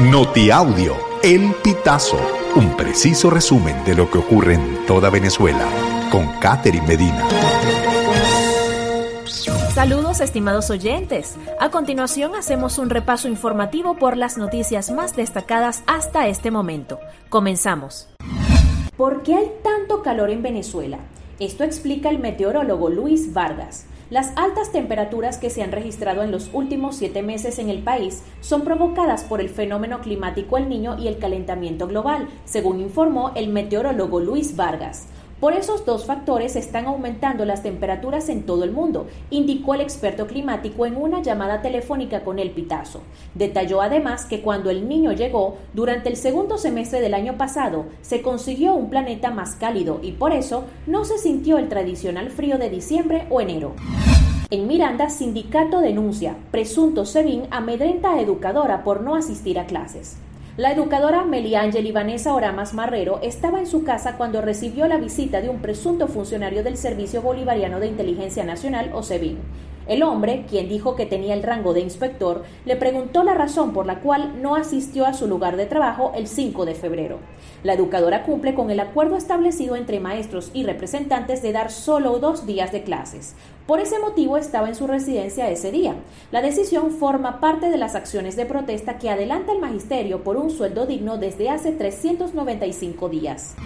Notiaudio, 0.00 0.96
El 1.22 1.54
Pitazo, 1.62 2.16
un 2.56 2.74
preciso 2.74 3.28
resumen 3.28 3.84
de 3.84 3.94
lo 3.94 4.10
que 4.10 4.16
ocurre 4.16 4.54
en 4.54 4.86
toda 4.86 5.10
Venezuela, 5.10 5.68
con 6.10 6.26
Catherine 6.40 6.86
Medina. 6.86 7.28
Saludos 9.74 10.22
estimados 10.22 10.70
oyentes. 10.70 11.36
A 11.60 11.70
continuación 11.70 12.34
hacemos 12.34 12.78
un 12.78 12.88
repaso 12.88 13.28
informativo 13.28 13.98
por 13.98 14.16
las 14.16 14.38
noticias 14.38 14.90
más 14.90 15.16
destacadas 15.16 15.82
hasta 15.86 16.28
este 16.28 16.50
momento. 16.50 16.98
Comenzamos. 17.28 18.08
¿Por 18.96 19.22
qué 19.22 19.34
hay 19.34 19.52
tanto 19.62 20.02
calor 20.02 20.30
en 20.30 20.40
Venezuela? 20.42 20.98
Esto 21.40 21.62
explica 21.62 22.08
el 22.08 22.20
meteorólogo 22.20 22.88
Luis 22.88 23.34
Vargas. 23.34 23.84
Las 24.10 24.32
altas 24.34 24.72
temperaturas 24.72 25.38
que 25.38 25.50
se 25.50 25.62
han 25.62 25.70
registrado 25.70 26.24
en 26.24 26.32
los 26.32 26.50
últimos 26.52 26.96
siete 26.96 27.22
meses 27.22 27.60
en 27.60 27.70
el 27.70 27.78
país 27.78 28.24
son 28.40 28.62
provocadas 28.62 29.22
por 29.22 29.40
el 29.40 29.48
fenómeno 29.48 30.00
climático 30.00 30.58
El 30.58 30.68
Niño 30.68 30.98
y 30.98 31.06
el 31.06 31.18
calentamiento 31.18 31.86
global, 31.86 32.28
según 32.44 32.80
informó 32.80 33.30
el 33.36 33.50
meteorólogo 33.50 34.18
Luis 34.18 34.56
Vargas. 34.56 35.06
Por 35.40 35.54
esos 35.54 35.86
dos 35.86 36.04
factores 36.04 36.54
están 36.54 36.84
aumentando 36.84 37.46
las 37.46 37.62
temperaturas 37.62 38.28
en 38.28 38.44
todo 38.44 38.62
el 38.62 38.72
mundo, 38.72 39.06
indicó 39.30 39.72
el 39.72 39.80
experto 39.80 40.26
climático 40.26 40.84
en 40.84 40.98
una 40.98 41.22
llamada 41.22 41.62
telefónica 41.62 42.24
con 42.24 42.38
el 42.38 42.50
Pitazo. 42.50 43.00
Detalló 43.34 43.80
además 43.80 44.26
que 44.26 44.42
cuando 44.42 44.68
el 44.68 44.86
niño 44.86 45.12
llegó, 45.12 45.56
durante 45.72 46.10
el 46.10 46.16
segundo 46.16 46.58
semestre 46.58 47.00
del 47.00 47.14
año 47.14 47.38
pasado, 47.38 47.86
se 48.02 48.20
consiguió 48.20 48.74
un 48.74 48.90
planeta 48.90 49.30
más 49.30 49.54
cálido 49.54 50.00
y 50.02 50.12
por 50.12 50.32
eso 50.32 50.64
no 50.86 51.06
se 51.06 51.16
sintió 51.16 51.56
el 51.56 51.70
tradicional 51.70 52.28
frío 52.28 52.58
de 52.58 52.68
diciembre 52.68 53.26
o 53.30 53.40
enero. 53.40 53.72
En 54.52 54.66
Miranda, 54.66 55.10
sindicato 55.10 55.80
denuncia, 55.80 56.34
presunto 56.50 57.06
SEBIN 57.06 57.44
amedrenta 57.52 58.14
a 58.14 58.20
educadora 58.20 58.82
por 58.82 59.00
no 59.00 59.14
asistir 59.14 59.60
a 59.60 59.66
clases. 59.66 60.16
La 60.56 60.72
educadora 60.72 61.24
Meliángel 61.24 61.86
Ivanesa 61.86 62.34
Oramas 62.34 62.74
Marrero 62.74 63.20
estaba 63.22 63.60
en 63.60 63.68
su 63.68 63.84
casa 63.84 64.16
cuando 64.16 64.40
recibió 64.40 64.88
la 64.88 64.96
visita 64.96 65.40
de 65.40 65.50
un 65.50 65.60
presunto 65.60 66.08
funcionario 66.08 66.64
del 66.64 66.76
Servicio 66.76 67.22
Bolivariano 67.22 67.78
de 67.78 67.86
Inteligencia 67.86 68.42
Nacional, 68.42 68.90
o 68.92 69.04
SEBIN. 69.04 69.38
El 69.90 70.04
hombre, 70.04 70.44
quien 70.48 70.68
dijo 70.68 70.94
que 70.94 71.04
tenía 71.04 71.34
el 71.34 71.42
rango 71.42 71.74
de 71.74 71.80
inspector, 71.80 72.44
le 72.64 72.76
preguntó 72.76 73.24
la 73.24 73.34
razón 73.34 73.72
por 73.72 73.86
la 73.86 73.98
cual 73.98 74.40
no 74.40 74.54
asistió 74.54 75.04
a 75.04 75.14
su 75.14 75.26
lugar 75.26 75.56
de 75.56 75.66
trabajo 75.66 76.12
el 76.14 76.28
5 76.28 76.64
de 76.64 76.76
febrero. 76.76 77.18
La 77.64 77.72
educadora 77.72 78.22
cumple 78.22 78.54
con 78.54 78.70
el 78.70 78.78
acuerdo 78.78 79.16
establecido 79.16 79.74
entre 79.74 79.98
maestros 79.98 80.52
y 80.54 80.62
representantes 80.62 81.42
de 81.42 81.50
dar 81.50 81.72
solo 81.72 82.20
dos 82.20 82.46
días 82.46 82.70
de 82.70 82.84
clases. 82.84 83.34
Por 83.66 83.80
ese 83.80 83.98
motivo 83.98 84.36
estaba 84.36 84.68
en 84.68 84.76
su 84.76 84.86
residencia 84.86 85.50
ese 85.50 85.72
día. 85.72 85.96
La 86.30 86.40
decisión 86.40 86.92
forma 86.92 87.40
parte 87.40 87.68
de 87.68 87.76
las 87.76 87.96
acciones 87.96 88.36
de 88.36 88.46
protesta 88.46 88.96
que 88.96 89.10
adelanta 89.10 89.50
el 89.50 89.58
magisterio 89.58 90.22
por 90.22 90.36
un 90.36 90.50
sueldo 90.50 90.86
digno 90.86 91.16
desde 91.16 91.50
hace 91.50 91.72
395 91.72 93.08
días. 93.08 93.56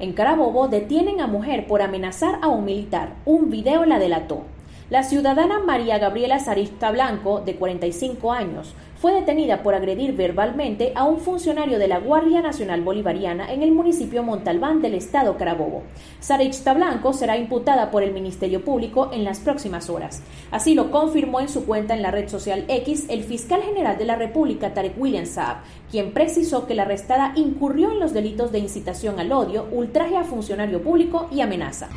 En 0.00 0.14
Carabobo 0.14 0.66
detienen 0.66 1.20
a 1.20 1.28
mujer 1.28 1.68
por 1.68 1.80
amenazar 1.80 2.40
a 2.42 2.48
un 2.48 2.64
militar. 2.64 3.14
Un 3.24 3.50
video 3.50 3.84
la 3.84 4.00
delató. 4.00 4.42
La 4.90 5.02
ciudadana 5.02 5.60
María 5.60 5.96
Gabriela 5.98 6.38
Sarista 6.38 6.90
Blanco, 6.90 7.40
de 7.40 7.56
45 7.56 8.32
años, 8.32 8.74
fue 9.00 9.14
detenida 9.14 9.62
por 9.62 9.74
agredir 9.74 10.14
verbalmente 10.14 10.92
a 10.94 11.04
un 11.04 11.20
funcionario 11.20 11.78
de 11.78 11.88
la 11.88 12.00
Guardia 12.00 12.42
Nacional 12.42 12.82
Bolivariana 12.82 13.50
en 13.50 13.62
el 13.62 13.72
municipio 13.72 14.22
Montalbán 14.22 14.82
del 14.82 14.92
estado 14.92 15.38
Carabobo. 15.38 15.84
Sarista 16.20 16.74
Blanco 16.74 17.14
será 17.14 17.38
imputada 17.38 17.90
por 17.90 18.02
el 18.02 18.12
Ministerio 18.12 18.62
Público 18.62 19.08
en 19.10 19.24
las 19.24 19.40
próximas 19.40 19.88
horas. 19.88 20.22
Así 20.50 20.74
lo 20.74 20.90
confirmó 20.90 21.40
en 21.40 21.48
su 21.48 21.64
cuenta 21.64 21.94
en 21.94 22.02
la 22.02 22.10
red 22.10 22.28
social 22.28 22.66
X 22.68 23.06
el 23.08 23.24
fiscal 23.24 23.62
general 23.62 23.96
de 23.96 24.04
la 24.04 24.16
República, 24.16 24.74
Tarek 24.74 25.00
William 25.00 25.24
Saab, 25.24 25.62
quien 25.90 26.12
precisó 26.12 26.66
que 26.66 26.74
la 26.74 26.82
arrestada 26.82 27.32
incurrió 27.36 27.90
en 27.90 28.00
los 28.00 28.12
delitos 28.12 28.52
de 28.52 28.58
incitación 28.58 29.18
al 29.18 29.32
odio, 29.32 29.66
ultraje 29.72 30.18
a 30.18 30.24
funcionario 30.24 30.82
público 30.82 31.26
y 31.32 31.40
amenaza. 31.40 31.88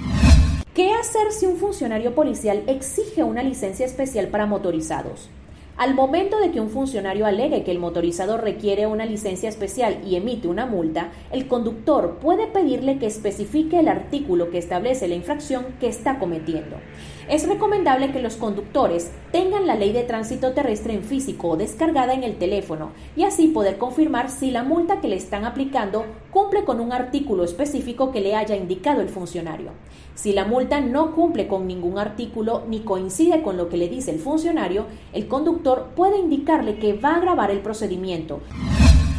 ¿Qué 0.77 0.93
hacer 0.93 1.31
si 1.31 1.47
un 1.47 1.57
funcionario 1.57 2.13
policial 2.13 2.63
exige 2.67 3.23
una 3.23 3.41
licencia 3.41 3.83
especial 3.83 4.27
para 4.27 4.45
motorizados? 4.45 5.27
Al 5.77 5.93
momento 5.93 6.39
de 6.39 6.49
que 6.49 6.59
un 6.59 6.71
funcionario 6.71 7.27
alegue 7.27 7.63
que 7.63 7.69
el 7.69 7.77
motorizado 7.77 8.39
requiere 8.39 8.87
una 8.87 9.05
licencia 9.05 9.47
especial 9.47 9.99
y 10.03 10.15
emite 10.15 10.47
una 10.47 10.65
multa, 10.65 11.11
el 11.31 11.47
conductor 11.47 12.17
puede 12.19 12.47
pedirle 12.47 12.97
que 12.97 13.05
especifique 13.05 13.79
el 13.79 13.87
artículo 13.87 14.49
que 14.49 14.57
establece 14.57 15.07
la 15.07 15.13
infracción 15.13 15.67
que 15.79 15.87
está 15.87 16.17
cometiendo. 16.17 16.77
Es 17.29 17.47
recomendable 17.47 18.11
que 18.11 18.23
los 18.23 18.37
conductores 18.37 19.11
tengan 19.31 19.67
la 19.67 19.75
ley 19.75 19.91
de 19.91 20.03
tránsito 20.03 20.53
terrestre 20.53 20.95
en 20.95 21.03
físico 21.03 21.49
o 21.49 21.57
descargada 21.57 22.13
en 22.13 22.23
el 22.23 22.37
teléfono 22.37 22.93
y 23.15 23.23
así 23.23 23.49
poder 23.49 23.77
confirmar 23.77 24.31
si 24.31 24.49
la 24.49 24.63
multa 24.63 24.99
que 24.99 25.09
le 25.09 25.17
están 25.17 25.45
aplicando 25.45 26.05
cumple 26.31 26.63
con 26.63 26.79
un 26.79 26.91
artículo 26.91 27.43
específico 27.43 28.11
que 28.11 28.21
le 28.21 28.33
haya 28.33 28.55
indicado 28.55 29.01
el 29.01 29.09
funcionario. 29.09 29.71
Si 30.15 30.33
la 30.33 30.45
multa 30.45 30.79
no 30.79 31.13
cumple 31.13 31.47
con 31.47 31.67
ningún 31.67 31.99
artículo 31.99 32.63
ni 32.67 32.79
coincide 32.79 33.43
con 33.43 33.57
lo 33.57 33.69
que 33.69 33.77
le 33.77 33.89
dice 33.89 34.09
el 34.09 34.19
funcionario, 34.19 34.85
el 35.13 35.27
conductor 35.27 35.66
puede 35.95 36.17
indicarle 36.17 36.79
que 36.79 36.93
va 36.93 37.15
a 37.15 37.19
grabar 37.19 37.51
el 37.51 37.59
procedimiento. 37.59 38.39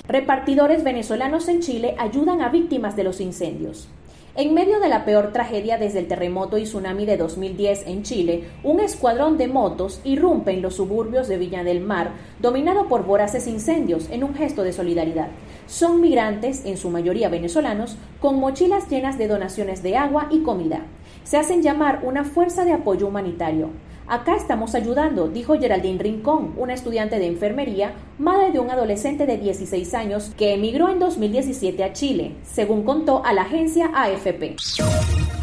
Repartidores 0.06 0.84
venezolanos 0.84 1.48
en 1.48 1.60
Chile 1.60 1.94
ayudan 1.98 2.40
a 2.40 2.48
víctimas 2.48 2.96
de 2.96 3.04
los 3.04 3.20
incendios. 3.20 3.88
En 4.34 4.54
medio 4.54 4.78
de 4.78 4.88
la 4.88 5.04
peor 5.04 5.32
tragedia 5.32 5.78
desde 5.78 5.98
el 5.98 6.06
terremoto 6.06 6.58
y 6.58 6.62
tsunami 6.62 7.06
de 7.06 7.16
2010 7.16 7.88
en 7.88 8.04
Chile, 8.04 8.44
un 8.62 8.78
escuadrón 8.78 9.36
de 9.36 9.48
motos 9.48 10.00
irrumpe 10.04 10.52
en 10.52 10.62
los 10.62 10.76
suburbios 10.76 11.26
de 11.26 11.38
Viña 11.38 11.64
del 11.64 11.80
Mar, 11.80 12.12
dominado 12.38 12.86
por 12.86 13.04
voraces 13.04 13.48
incendios, 13.48 14.08
en 14.10 14.22
un 14.22 14.34
gesto 14.34 14.62
de 14.62 14.72
solidaridad. 14.72 15.28
Son 15.66 16.00
migrantes, 16.00 16.64
en 16.64 16.76
su 16.76 16.88
mayoría 16.88 17.28
venezolanos, 17.28 17.96
con 18.20 18.38
mochilas 18.38 18.88
llenas 18.88 19.18
de 19.18 19.26
donaciones 19.26 19.82
de 19.82 19.96
agua 19.96 20.28
y 20.30 20.42
comida. 20.42 20.82
Se 21.24 21.36
hacen 21.36 21.62
llamar 21.62 22.02
una 22.04 22.24
fuerza 22.24 22.64
de 22.64 22.72
apoyo 22.72 23.08
humanitario. 23.08 23.70
Acá 24.08 24.36
estamos 24.36 24.74
ayudando, 24.74 25.28
dijo 25.28 25.58
Geraldine 25.58 26.02
Rincón, 26.02 26.54
una 26.56 26.72
estudiante 26.72 27.18
de 27.18 27.26
enfermería, 27.26 27.92
madre 28.18 28.52
de 28.52 28.58
un 28.58 28.70
adolescente 28.70 29.26
de 29.26 29.36
16 29.36 29.92
años 29.92 30.32
que 30.34 30.54
emigró 30.54 30.88
en 30.88 30.98
2017 30.98 31.84
a 31.84 31.92
Chile, 31.92 32.34
según 32.42 32.84
contó 32.84 33.22
a 33.22 33.34
la 33.34 33.42
agencia 33.42 33.90
AFP. 33.94 34.56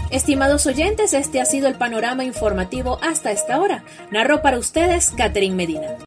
Estimados 0.09 0.66
oyentes, 0.66 1.14
este 1.14 1.40
ha 1.42 1.46
sido 1.46 1.68
el 1.68 1.76
panorama 1.76 2.24
informativo 2.24 2.98
hasta 3.03 3.31
esta 3.31 3.62
hora. 3.62 3.84
Narró 4.09 4.42
para 4.42 4.58
ustedes 4.58 5.12
Catherine 5.16 5.56
Medina. 5.56 5.97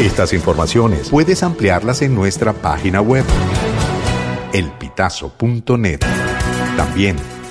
Estas 0.00 0.32
informaciones 0.32 1.10
puedes 1.10 1.42
ampliarlas 1.42 2.00
en 2.00 2.14
nuestra 2.14 2.54
página 2.54 3.02
web 3.02 3.24
elpitazo.net. 4.54 6.00
También 6.78 7.16